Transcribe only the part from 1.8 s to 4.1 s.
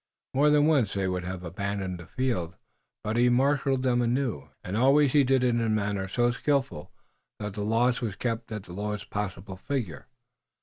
the field, but he marshaled them